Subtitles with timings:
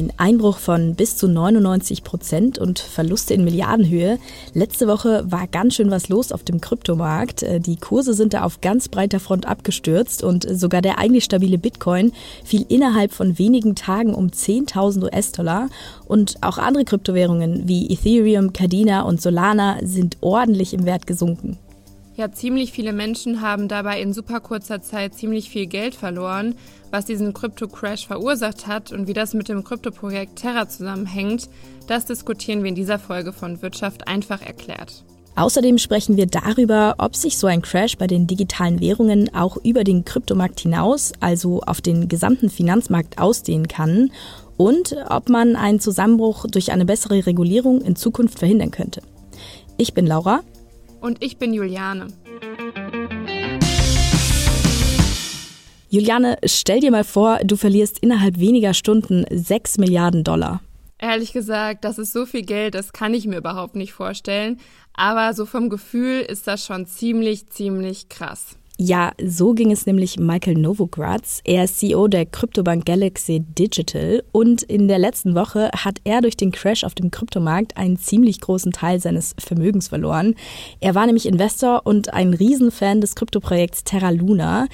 [0.00, 4.18] Ein Einbruch von bis zu 99 Prozent und Verluste in Milliardenhöhe.
[4.54, 7.42] Letzte Woche war ganz schön was los auf dem Kryptomarkt.
[7.42, 11.58] Äh, die Kurse sind da auf ganz breiter Front abgestürzt und sogar der eigentlich stabile
[11.58, 12.12] Bitcoin
[12.42, 15.68] fiel innerhalb von wenigen Tagen um 10.000 US-Dollar.
[16.06, 21.58] Und auch andere Kryptowährungen wie Ethereum, Cardina und Solana sind ordentlich im Wert gesunken.
[22.20, 26.54] Ja, ziemlich viele Menschen haben dabei in super kurzer Zeit ziemlich viel Geld verloren.
[26.90, 31.48] Was diesen Krypto-Crash verursacht hat und wie das mit dem Kryptoprojekt Terra zusammenhängt,
[31.86, 35.02] das diskutieren wir in dieser Folge von Wirtschaft einfach erklärt.
[35.34, 39.82] Außerdem sprechen wir darüber, ob sich so ein Crash bei den digitalen Währungen auch über
[39.82, 44.12] den Kryptomarkt hinaus, also auf den gesamten Finanzmarkt ausdehnen kann
[44.58, 49.00] und ob man einen Zusammenbruch durch eine bessere Regulierung in Zukunft verhindern könnte.
[49.78, 50.42] Ich bin Laura.
[51.00, 52.08] Und ich bin Juliane.
[55.88, 60.60] Juliane, stell dir mal vor, du verlierst innerhalb weniger Stunden 6 Milliarden Dollar.
[60.98, 64.60] Ehrlich gesagt, das ist so viel Geld, das kann ich mir überhaupt nicht vorstellen.
[64.92, 68.56] Aber so vom Gefühl ist das schon ziemlich, ziemlich krass.
[68.82, 71.42] Ja, so ging es nämlich Michael Novogratz.
[71.44, 76.34] Er ist CEO der Kryptobank Galaxy Digital und in der letzten Woche hat er durch
[76.34, 80.34] den Crash auf dem Kryptomarkt einen ziemlich großen Teil seines Vermögens verloren.
[80.80, 84.66] Er war nämlich Investor und ein Riesenfan des Kryptoprojekts Terra Luna.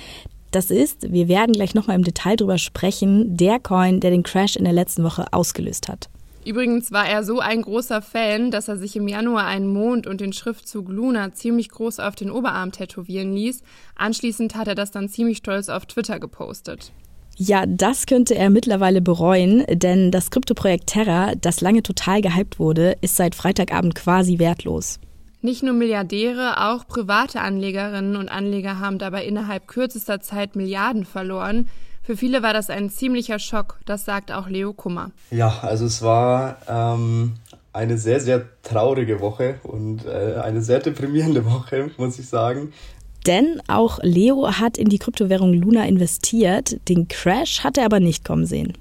[0.52, 4.54] Das ist, wir werden gleich nochmal im Detail drüber sprechen, der Coin, der den Crash
[4.54, 6.08] in der letzten Woche ausgelöst hat.
[6.46, 10.20] Übrigens war er so ein großer Fan, dass er sich im Januar einen Mond und
[10.20, 13.64] den Schriftzug Luna ziemlich groß auf den Oberarm tätowieren ließ.
[13.96, 16.92] Anschließend hat er das dann ziemlich stolz auf Twitter gepostet.
[17.36, 22.96] Ja, das könnte er mittlerweile bereuen, denn das Kryptoprojekt Terra, das lange total gehypt wurde,
[23.00, 25.00] ist seit Freitagabend quasi wertlos.
[25.42, 31.68] Nicht nur Milliardäre, auch private Anlegerinnen und Anleger haben dabei innerhalb kürzester Zeit Milliarden verloren.
[32.06, 35.10] Für viele war das ein ziemlicher Schock, das sagt auch Leo Kummer.
[35.32, 37.32] Ja, also es war ähm,
[37.72, 42.72] eine sehr, sehr traurige Woche und äh, eine sehr deprimierende Woche, muss ich sagen.
[43.26, 46.76] Denn auch Leo hat in die Kryptowährung Luna investiert.
[46.88, 48.74] Den Crash hat er aber nicht kommen sehen.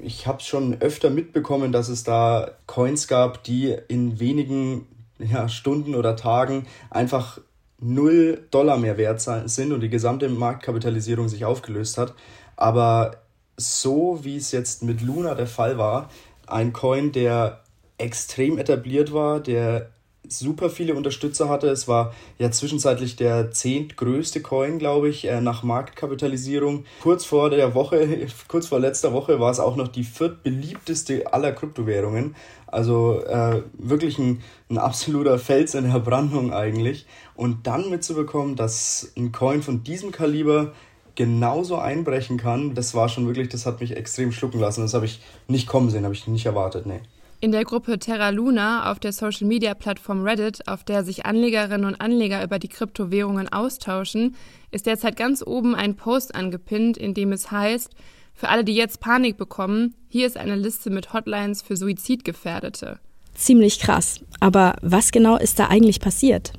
[0.00, 4.88] Ich habe schon öfter mitbekommen, dass es da Coins gab, die in wenigen
[5.20, 7.38] ja, Stunden oder Tagen einfach
[7.80, 12.14] null Dollar mehr wert sind und die gesamte Marktkapitalisierung sich aufgelöst hat.
[12.56, 13.16] Aber
[13.56, 16.10] so wie es jetzt mit Luna der Fall war,
[16.46, 17.60] ein Coin, der
[17.98, 19.90] extrem etabliert war, der
[20.26, 21.68] super viele Unterstützer hatte.
[21.68, 26.84] Es war ja zwischenzeitlich der zehntgrößte Coin, glaube ich, äh, nach Marktkapitalisierung.
[27.02, 31.52] Kurz vor der Woche, kurz vor letzter Woche war es auch noch die viertbeliebteste aller
[31.52, 32.34] Kryptowährungen.
[32.66, 37.06] Also äh, wirklich ein, ein absoluter Fels in der Brandung eigentlich.
[37.34, 40.72] Und dann mitzubekommen, dass ein Coin von diesem Kaliber
[41.14, 44.82] genauso einbrechen kann, das war schon wirklich, das hat mich extrem schlucken lassen.
[44.82, 47.00] Das habe ich nicht kommen sehen, habe ich nicht erwartet, nee.
[47.40, 51.84] In der Gruppe Terra Luna auf der Social Media Plattform Reddit, auf der sich Anlegerinnen
[51.84, 54.34] und Anleger über die Kryptowährungen austauschen,
[54.70, 57.90] ist derzeit ganz oben ein Post angepinnt, in dem es heißt,
[58.32, 62.98] für alle, die jetzt Panik bekommen, hier ist eine Liste mit Hotlines für Suizidgefährdete.
[63.34, 64.20] Ziemlich krass.
[64.40, 66.52] Aber was genau ist da eigentlich passiert?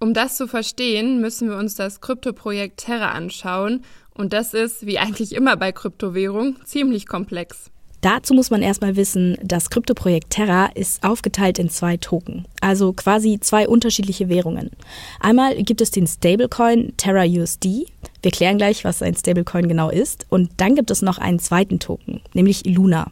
[0.00, 3.84] Um das zu verstehen, müssen wir uns das Kryptoprojekt Terra anschauen.
[4.14, 7.70] Und das ist, wie eigentlich immer bei Kryptowährung, ziemlich komplex.
[8.00, 13.40] Dazu muss man erstmal wissen, das Kryptoprojekt Terra ist aufgeteilt in zwei Token, also quasi
[13.40, 14.70] zwei unterschiedliche Währungen.
[15.18, 17.86] Einmal gibt es den Stablecoin Terra USD.
[18.22, 20.26] Wir klären gleich, was ein Stablecoin genau ist.
[20.28, 23.10] Und dann gibt es noch einen zweiten Token, nämlich Luna.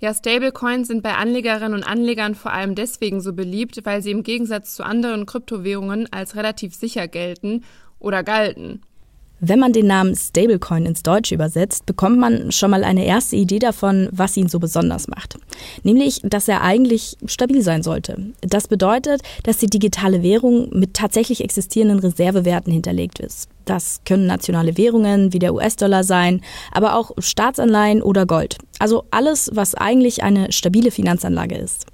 [0.00, 4.22] Ja, Stablecoins sind bei Anlegerinnen und Anlegern vor allem deswegen so beliebt, weil sie im
[4.22, 7.64] Gegensatz zu anderen Kryptowährungen als relativ sicher gelten
[7.98, 8.82] oder galten.
[9.40, 13.60] Wenn man den Namen Stablecoin ins Deutsche übersetzt, bekommt man schon mal eine erste Idee
[13.60, 15.38] davon, was ihn so besonders macht.
[15.84, 18.32] Nämlich, dass er eigentlich stabil sein sollte.
[18.40, 23.48] Das bedeutet, dass die digitale Währung mit tatsächlich existierenden Reservewerten hinterlegt ist.
[23.64, 26.40] Das können nationale Währungen wie der US-Dollar sein,
[26.72, 28.58] aber auch Staatsanleihen oder Gold.
[28.80, 31.86] Also alles, was eigentlich eine stabile Finanzanlage ist.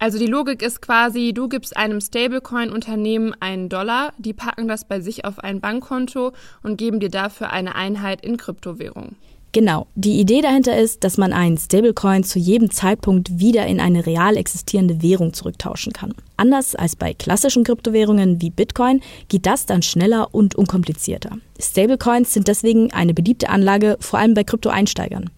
[0.00, 5.00] Also die Logik ist quasi, du gibst einem Stablecoin-Unternehmen einen Dollar, die packen das bei
[5.00, 9.16] sich auf ein Bankkonto und geben dir dafür eine Einheit in Kryptowährung.
[9.52, 9.86] Genau.
[9.94, 14.36] Die Idee dahinter ist, dass man einen Stablecoin zu jedem Zeitpunkt wieder in eine real
[14.36, 16.14] existierende Währung zurücktauschen kann.
[16.36, 21.38] Anders als bei klassischen Kryptowährungen wie Bitcoin geht das dann schneller und unkomplizierter.
[21.58, 25.30] Stablecoins sind deswegen eine beliebte Anlage, vor allem bei Kryptoeinsteigern.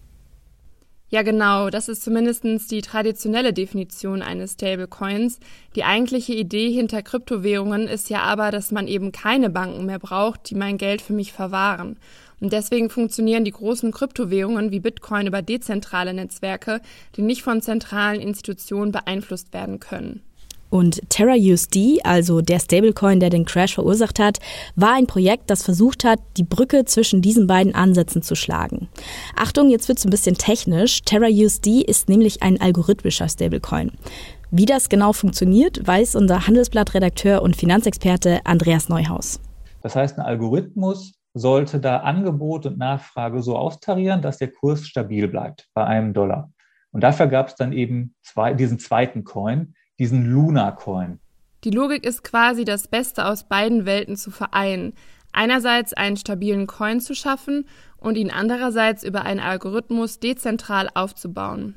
[1.13, 1.69] Ja, genau.
[1.69, 5.41] Das ist zumindest die traditionelle Definition eines Stablecoins.
[5.75, 10.49] Die eigentliche Idee hinter Kryptowährungen ist ja aber, dass man eben keine Banken mehr braucht,
[10.49, 11.97] die mein Geld für mich verwahren.
[12.39, 16.79] Und deswegen funktionieren die großen Kryptowährungen wie Bitcoin über dezentrale Netzwerke,
[17.17, 20.21] die nicht von zentralen Institutionen beeinflusst werden können.
[20.71, 24.39] Und TerraUSD, also der Stablecoin, der den Crash verursacht hat,
[24.75, 28.87] war ein Projekt, das versucht hat, die Brücke zwischen diesen beiden Ansätzen zu schlagen.
[29.35, 31.03] Achtung, jetzt wird's ein bisschen technisch.
[31.03, 33.91] TerraUSD ist nämlich ein algorithmischer Stablecoin.
[34.49, 39.41] Wie das genau funktioniert, weiß unser Handelsblatt-Redakteur und Finanzexperte Andreas Neuhaus.
[39.81, 45.27] Das heißt, ein Algorithmus sollte da Angebot und Nachfrage so austarieren, dass der Kurs stabil
[45.27, 46.51] bleibt bei einem Dollar.
[46.91, 51.19] Und dafür gab es dann eben zwei, diesen zweiten Coin, diesen Luna Coin.
[51.63, 54.93] Die Logik ist quasi das Beste aus beiden Welten zu vereinen.
[55.31, 57.65] Einerseits einen stabilen Coin zu schaffen
[57.97, 61.75] und ihn andererseits über einen Algorithmus dezentral aufzubauen.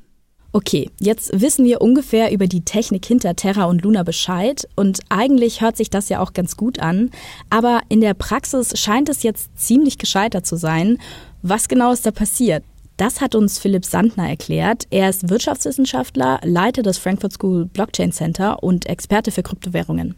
[0.52, 5.60] Okay, jetzt wissen wir ungefähr über die Technik hinter Terra und Luna Bescheid und eigentlich
[5.60, 7.10] hört sich das ja auch ganz gut an,
[7.50, 10.96] aber in der Praxis scheint es jetzt ziemlich gescheitert zu sein.
[11.42, 12.64] Was genau ist da passiert?
[12.96, 14.86] Das hat uns Philipp Sandner erklärt.
[14.90, 20.14] Er ist Wirtschaftswissenschaftler, Leiter des Frankfurt School Blockchain Center und Experte für Kryptowährungen.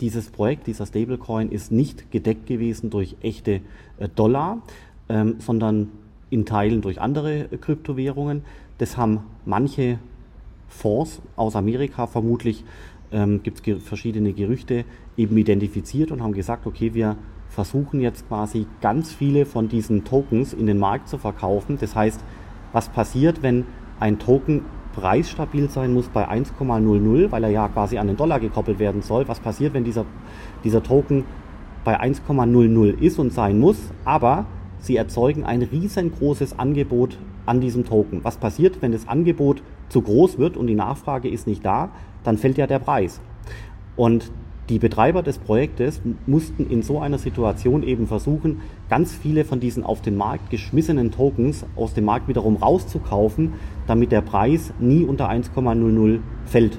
[0.00, 3.60] Dieses Projekt, dieser Stablecoin, ist nicht gedeckt gewesen durch echte
[3.98, 4.62] äh, Dollar,
[5.08, 5.88] ähm, sondern
[6.30, 8.44] in Teilen durch andere äh, Kryptowährungen.
[8.78, 9.98] Das haben manche
[10.68, 12.62] Fonds aus Amerika vermutlich,
[13.10, 14.84] ähm, gibt es verschiedene Gerüchte,
[15.16, 17.16] eben identifiziert und haben gesagt, okay, wir
[17.52, 21.76] versuchen jetzt quasi ganz viele von diesen Tokens in den Markt zu verkaufen.
[21.78, 22.20] Das heißt,
[22.72, 23.66] was passiert, wenn
[24.00, 24.62] ein Token
[24.94, 29.28] preisstabil sein muss bei 1,00, weil er ja quasi an den Dollar gekoppelt werden soll.
[29.28, 30.06] Was passiert, wenn dieser,
[30.64, 31.24] dieser Token
[31.84, 34.46] bei 1,00 ist und sein muss, aber
[34.78, 38.24] sie erzeugen ein riesengroßes Angebot an diesem Token.
[38.24, 41.90] Was passiert, wenn das Angebot zu groß wird und die Nachfrage ist nicht da,
[42.24, 43.20] dann fällt ja der Preis.
[43.96, 44.30] Und
[44.68, 49.82] die Betreiber des Projektes mussten in so einer Situation eben versuchen, ganz viele von diesen
[49.82, 53.54] auf den Markt geschmissenen Tokens aus dem Markt wiederum rauszukaufen,
[53.86, 56.78] damit der Preis nie unter 1,00 fällt.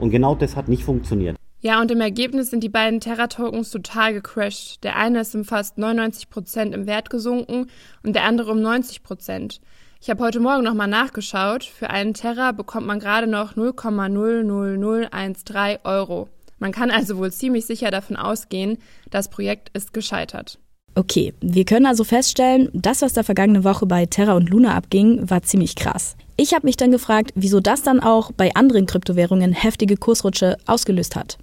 [0.00, 1.36] Und genau das hat nicht funktioniert.
[1.62, 4.82] Ja, und im Ergebnis sind die beiden Terra-Tokens total gecrashed.
[4.82, 7.66] Der eine ist um fast 99 Prozent im Wert gesunken
[8.02, 9.60] und der andere um 90 Prozent.
[10.00, 11.64] Ich habe heute Morgen nochmal nachgeschaut.
[11.64, 16.30] Für einen Terra bekommt man gerade noch 0,00013 Euro.
[16.60, 18.78] Man kann also wohl ziemlich sicher davon ausgehen,
[19.10, 20.60] das Projekt ist gescheitert.
[20.94, 25.30] Okay, wir können also feststellen, das, was da vergangene Woche bei Terra und Luna abging,
[25.30, 26.16] war ziemlich krass.
[26.36, 31.16] Ich habe mich dann gefragt, wieso das dann auch bei anderen Kryptowährungen heftige Kursrutsche ausgelöst
[31.16, 31.38] hat.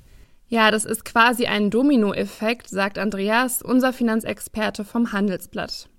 [0.50, 5.90] Ja, das ist quasi ein Dominoeffekt, sagt Andreas, unser Finanzexperte vom Handelsblatt.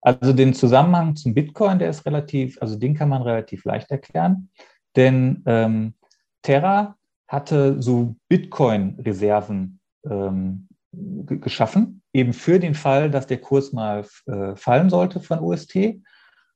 [0.00, 4.50] Also den Zusammenhang zum Bitcoin, der ist relativ, also den kann man relativ leicht erklären.
[4.96, 5.94] Denn ähm,
[6.42, 6.96] Terra
[7.32, 14.90] hatte so Bitcoin-Reserven ähm, geschaffen, eben für den Fall, dass der Kurs mal äh, fallen
[14.90, 16.02] sollte von UST.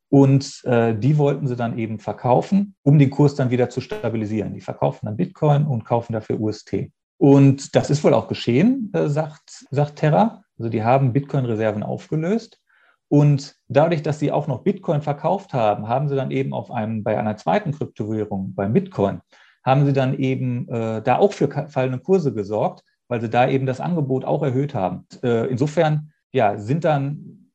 [0.08, 4.52] Und äh, die wollten sie dann eben verkaufen, um den Kurs dann wieder zu stabilisieren.
[4.52, 6.90] Die verkaufen dann Bitcoin und kaufen dafür UST.
[7.18, 10.44] Und das ist wohl auch geschehen, äh, sagt, sagt Terra.
[10.58, 12.60] Also die haben Bitcoin-Reserven aufgelöst.
[13.08, 17.02] Und dadurch, dass sie auch noch Bitcoin verkauft haben, haben sie dann eben auf einem,
[17.02, 19.22] bei einer zweiten Kryptowährung, bei Bitcoin,
[19.66, 23.66] haben sie dann eben äh, da auch für fallende Kurse gesorgt, weil sie da eben
[23.66, 25.06] das Angebot auch erhöht haben.
[25.24, 27.50] Äh, insofern ja, sind dann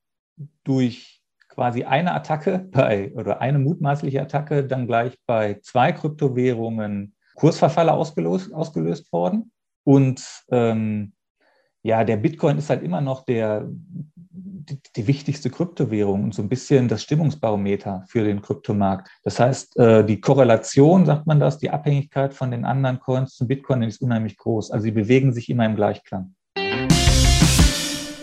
[0.65, 7.93] durch quasi eine Attacke bei oder eine mutmaßliche Attacke dann gleich bei zwei Kryptowährungen Kursverfalle
[7.93, 9.53] ausgelöst, ausgelöst worden.
[9.85, 11.13] Und ähm,
[11.81, 13.69] ja, der Bitcoin ist halt immer noch der
[14.43, 19.09] die, die, wichtigste Kryptowährung und so ein bisschen das Stimmungsbarometer für den Kryptomarkt.
[19.23, 23.47] Das heißt, äh, die Korrelation, sagt man das, die Abhängigkeit von den anderen Coins zum
[23.47, 24.71] Bitcoin ist unheimlich groß.
[24.71, 26.33] Also sie bewegen sich immer im Gleichklang.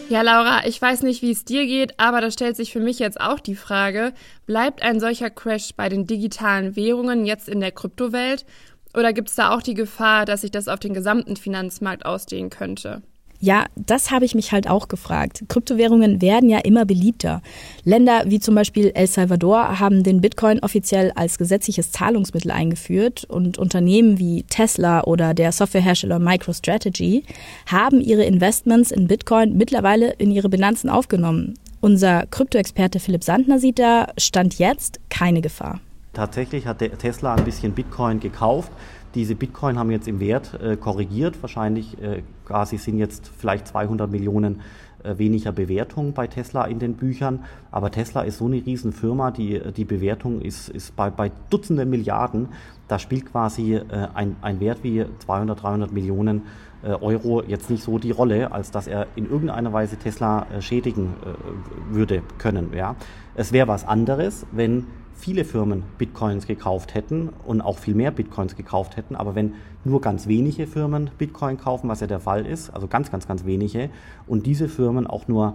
[0.09, 2.99] Ja, Laura, ich weiß nicht, wie es dir geht, aber da stellt sich für mich
[2.99, 4.15] jetzt auch die Frage,
[4.47, 8.47] bleibt ein solcher Crash bei den digitalen Währungen jetzt in der Kryptowelt
[8.95, 12.49] oder gibt es da auch die Gefahr, dass sich das auf den gesamten Finanzmarkt ausdehnen
[12.49, 13.03] könnte?
[13.41, 15.45] Ja, das habe ich mich halt auch gefragt.
[15.49, 17.41] Kryptowährungen werden ja immer beliebter.
[17.85, 23.57] Länder wie zum Beispiel El Salvador haben den Bitcoin offiziell als gesetzliches Zahlungsmittel eingeführt und
[23.57, 27.25] Unternehmen wie Tesla oder der Softwarehersteller MicroStrategy
[27.67, 31.55] haben ihre Investments in Bitcoin mittlerweile in ihre Bilanzen aufgenommen.
[31.81, 35.81] Unser Kryptoexperte Philipp Sandner sieht da, stand jetzt keine Gefahr.
[36.13, 38.73] Tatsächlich hat Tesla ein bisschen Bitcoin gekauft
[39.15, 41.41] diese Bitcoin haben jetzt im Wert äh, korrigiert.
[41.43, 44.61] Wahrscheinlich äh, quasi sind jetzt vielleicht 200 Millionen
[45.03, 47.45] äh, weniger Bewertung bei Tesla in den Büchern.
[47.71, 52.49] Aber Tesla ist so eine Riesenfirma, die, die Bewertung ist, ist bei, bei Dutzenden Milliarden.
[52.89, 53.85] Da spielt quasi äh,
[54.15, 56.43] ein, ein Wert wie 200, 300 Millionen
[56.83, 60.63] äh, Euro jetzt nicht so die Rolle, als dass er in irgendeiner Weise Tesla äh,
[60.63, 62.73] schädigen äh, würde können.
[62.75, 62.97] Ja.
[63.35, 64.87] Es wäre was anderes, wenn
[65.19, 69.17] viele Firmen Bitcoins gekauft hätten und auch viel mehr Bitcoins gekauft hätten.
[69.17, 73.11] Aber wenn nur ganz wenige Firmen Bitcoin kaufen, was ja der Fall ist, also ganz,
[73.11, 73.91] ganz, ganz wenige,
[74.27, 75.55] und diese Firmen auch nur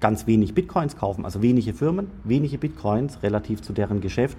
[0.00, 4.38] ganz wenig Bitcoins kaufen, also wenige Firmen, wenige Bitcoins relativ zu deren Geschäft,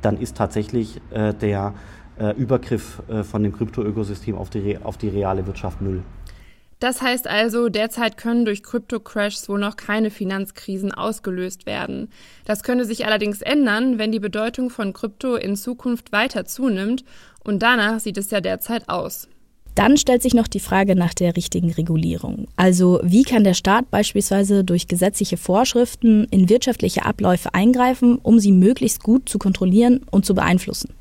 [0.00, 1.74] dann ist tatsächlich äh, der
[2.18, 6.02] äh, Übergriff äh, von dem Krypto-Ökosystem auf die, auf die reale Wirtschaft null.
[6.82, 12.08] Das heißt also, derzeit können durch Krypto-Crashs wohl noch keine Finanzkrisen ausgelöst werden.
[12.44, 17.04] Das könnte sich allerdings ändern, wenn die Bedeutung von Krypto in Zukunft weiter zunimmt
[17.44, 19.28] und danach sieht es ja derzeit aus.
[19.76, 22.48] Dann stellt sich noch die Frage nach der richtigen Regulierung.
[22.56, 28.50] Also wie kann der Staat beispielsweise durch gesetzliche Vorschriften in wirtschaftliche Abläufe eingreifen, um sie
[28.50, 30.92] möglichst gut zu kontrollieren und zu beeinflussen?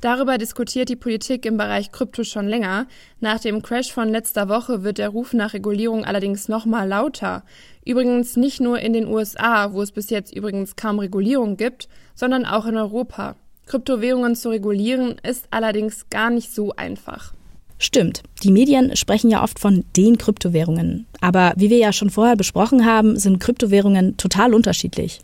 [0.00, 2.86] Darüber diskutiert die Politik im Bereich Krypto schon länger.
[3.20, 7.44] Nach dem Crash von letzter Woche wird der Ruf nach Regulierung allerdings noch mal lauter.
[7.84, 12.46] Übrigens nicht nur in den USA, wo es bis jetzt übrigens kaum Regulierung gibt, sondern
[12.46, 13.36] auch in Europa.
[13.66, 17.34] Kryptowährungen zu regulieren ist allerdings gar nicht so einfach.
[17.78, 21.06] Stimmt, die Medien sprechen ja oft von den Kryptowährungen.
[21.20, 25.20] Aber wie wir ja schon vorher besprochen haben, sind Kryptowährungen total unterschiedlich.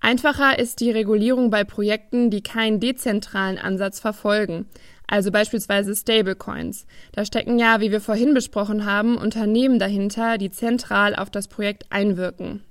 [0.00, 4.66] Einfacher ist die Regulierung bei Projekten, die keinen dezentralen Ansatz verfolgen,
[5.06, 6.86] also beispielsweise Stablecoins.
[7.12, 11.86] Da stecken ja, wie wir vorhin besprochen haben, Unternehmen dahinter, die zentral auf das Projekt
[11.90, 12.62] einwirken.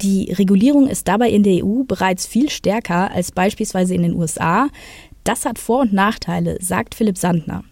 [0.00, 4.68] Die Regulierung ist dabei in der EU bereits viel stärker als beispielsweise in den USA.
[5.24, 7.64] Das hat Vor- und Nachteile, sagt Philipp Sandner.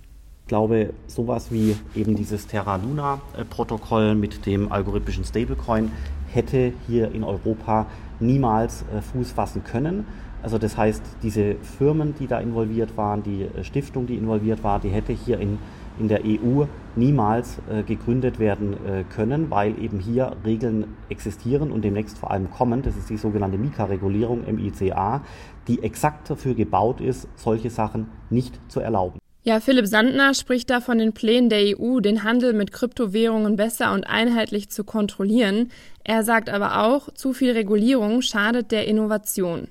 [0.43, 5.91] Ich glaube, sowas wie eben dieses Terra Luna-Protokoll mit dem algorithmischen Stablecoin
[6.33, 7.87] hätte hier in Europa
[8.21, 10.07] niemals äh, Fuß fassen können.
[10.43, 14.79] Also das heißt, diese Firmen, die da involviert waren, die äh, Stiftung, die involviert war,
[14.79, 15.59] die hätte hier in,
[15.99, 21.85] in der EU niemals äh, gegründet werden äh, können, weil eben hier Regeln existieren und
[21.85, 22.83] demnächst vor allem kommen.
[22.83, 25.23] Das ist die sogenannte Mika-Regulierung, MICA,
[25.69, 29.19] die exakt dafür gebaut ist, solche Sachen nicht zu erlauben.
[29.49, 33.93] Ja, Philipp Sandner spricht da von den Plänen der EU, den Handel mit Kryptowährungen besser
[33.93, 35.71] und einheitlich zu kontrollieren.
[36.03, 39.69] Er sagt aber auch, zu viel Regulierung schadet der Innovation.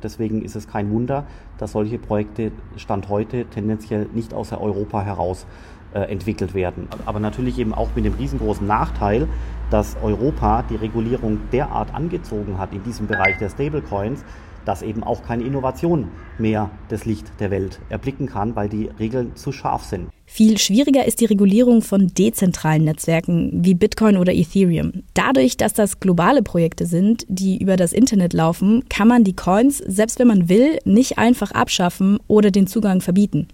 [0.00, 1.26] Deswegen ist es kein Wunder,
[1.58, 5.48] dass solche Projekte Stand heute tendenziell nicht aus Europa heraus
[5.94, 6.86] äh, entwickelt werden.
[7.04, 9.26] Aber natürlich eben auch mit dem riesengroßen Nachteil,
[9.72, 14.24] dass Europa die Regulierung derart angezogen hat in diesem Bereich der Stablecoins,
[14.68, 19.34] dass eben auch keine Innovation mehr das Licht der Welt erblicken kann, weil die Regeln
[19.34, 20.10] zu scharf sind.
[20.26, 25.04] Viel schwieriger ist die Regulierung von dezentralen Netzwerken wie Bitcoin oder Ethereum.
[25.14, 29.78] Dadurch, dass das globale Projekte sind, die über das Internet laufen, kann man die Coins,
[29.78, 33.48] selbst wenn man will, nicht einfach abschaffen oder den Zugang verbieten.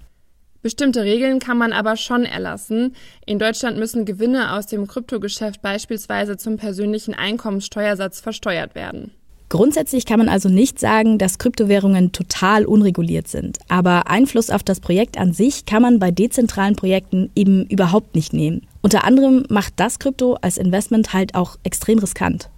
[0.62, 2.96] Bestimmte Regeln kann man aber schon erlassen.
[3.24, 9.12] In Deutschland müssen Gewinne aus dem Kryptogeschäft beispielsweise zum persönlichen Einkommenssteuersatz versteuert werden.
[9.54, 13.60] Grundsätzlich kann man also nicht sagen, dass Kryptowährungen total unreguliert sind.
[13.68, 18.32] Aber Einfluss auf das Projekt an sich kann man bei dezentralen Projekten eben überhaupt nicht
[18.32, 18.66] nehmen.
[18.82, 22.50] Unter anderem macht das Krypto als Investment halt auch extrem riskant.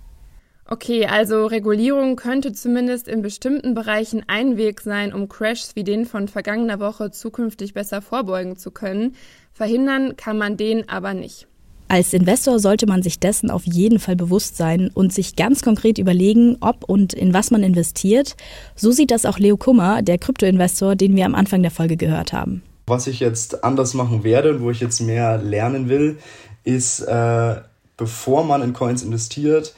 [0.65, 6.07] Okay, also Regulierung könnte zumindest in bestimmten Bereichen ein Weg sein, um Crashs wie den
[6.07, 9.17] von vergangener Woche zukünftig besser vorbeugen zu können.
[9.53, 11.47] Verhindern kann man den aber nicht.
[11.89, 15.99] Als Investor sollte man sich dessen auf jeden Fall bewusst sein und sich ganz konkret
[15.99, 18.37] überlegen, ob und in was man investiert.
[18.75, 22.33] So sieht das auch Leo Kummer, der Kryptoinvestor, den wir am Anfang der Folge gehört
[22.33, 22.63] haben.
[22.89, 26.19] Was ich jetzt anders machen werde und wo ich jetzt mehr lernen will,
[26.65, 27.57] ist, äh,
[27.97, 29.75] bevor man in Coins investiert,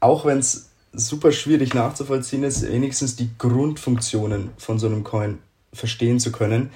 [0.00, 5.38] auch wenn es super schwierig nachzuvollziehen ist, wenigstens die Grundfunktionen von so einem Coin
[5.72, 6.70] verstehen zu können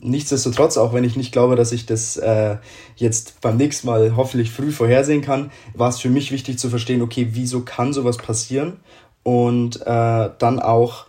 [0.00, 2.56] nichtsdestotrotz, auch wenn ich nicht glaube, dass ich das äh,
[2.96, 7.02] jetzt beim nächsten Mal hoffentlich früh vorhersehen kann, war es für mich wichtig zu verstehen,
[7.02, 8.78] okay, wieso kann sowas passieren
[9.22, 11.06] und äh, dann auch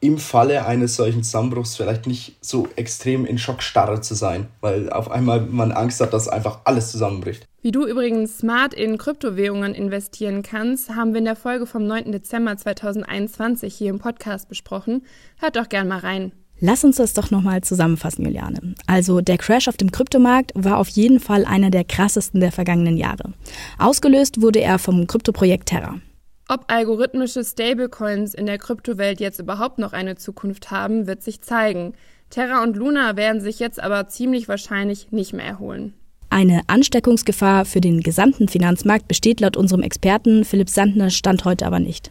[0.00, 5.10] im Falle eines solchen Zusammenbruchs vielleicht nicht so extrem in Schockstarre zu sein, weil auf
[5.10, 7.46] einmal man Angst hat, dass einfach alles zusammenbricht.
[7.62, 12.12] Wie du übrigens smart in Kryptowährungen investieren kannst, haben wir in der Folge vom 9.
[12.12, 15.02] Dezember 2021 hier im Podcast besprochen.
[15.38, 16.30] Hört doch gern mal rein.
[16.60, 18.74] Lass uns das doch nochmal zusammenfassen, Juliane.
[18.86, 22.96] Also der Crash auf dem Kryptomarkt war auf jeden Fall einer der krassesten der vergangenen
[22.96, 23.32] Jahre.
[23.78, 26.00] Ausgelöst wurde er vom Kryptoprojekt Terra.
[26.48, 31.92] Ob algorithmische Stablecoins in der Kryptowelt jetzt überhaupt noch eine Zukunft haben, wird sich zeigen.
[32.30, 35.94] Terra und Luna werden sich jetzt aber ziemlich wahrscheinlich nicht mehr erholen.
[36.30, 41.80] Eine Ansteckungsgefahr für den gesamten Finanzmarkt besteht laut unserem Experten Philipp Sandner Stand heute aber
[41.80, 42.10] nicht.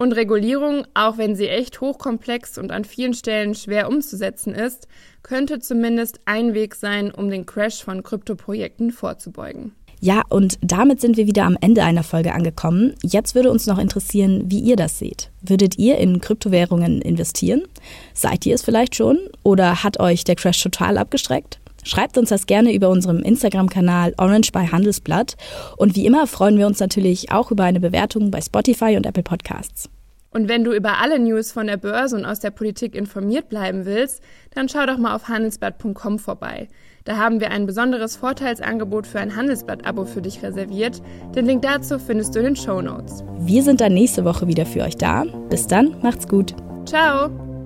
[0.00, 4.86] Und Regulierung, auch wenn sie echt hochkomplex und an vielen Stellen schwer umzusetzen ist,
[5.24, 9.72] könnte zumindest ein Weg sein, um den Crash von Kryptoprojekten vorzubeugen.
[10.00, 12.94] Ja, und damit sind wir wieder am Ende einer Folge angekommen.
[13.02, 15.30] Jetzt würde uns noch interessieren, wie ihr das seht.
[15.42, 17.62] Würdet ihr in Kryptowährungen investieren?
[18.14, 19.18] Seid ihr es vielleicht schon?
[19.42, 21.58] Oder hat euch der Crash total abgestreckt?
[21.84, 25.36] Schreibt uns das gerne über unserem Instagram-Kanal Orange by Handelsblatt.
[25.76, 29.22] Und wie immer freuen wir uns natürlich auch über eine Bewertung bei Spotify und Apple
[29.22, 29.88] Podcasts.
[30.30, 33.86] Und wenn du über alle News von der Börse und aus der Politik informiert bleiben
[33.86, 34.22] willst,
[34.54, 36.68] dann schau doch mal auf handelsblatt.com vorbei.
[37.04, 41.00] Da haben wir ein besonderes Vorteilsangebot für ein Handelsblatt-Abo für dich reserviert.
[41.34, 43.24] Den Link dazu findest du in den Show Notes.
[43.40, 45.24] Wir sind dann nächste Woche wieder für euch da.
[45.48, 46.54] Bis dann, macht's gut.
[46.84, 47.57] Ciao!